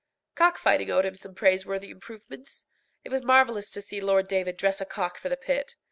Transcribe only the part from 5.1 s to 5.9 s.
for the pit.